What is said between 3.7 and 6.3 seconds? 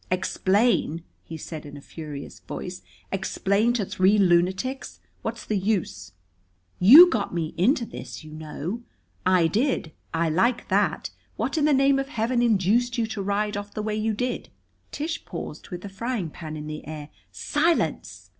to three lunatics? What's the use?"